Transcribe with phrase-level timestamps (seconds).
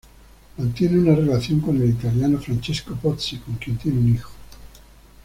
[0.57, 4.31] Mantiene una relación con el italiano Francesco Pozzi con quien tiene un hijo.